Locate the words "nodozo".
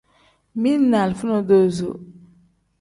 1.27-1.89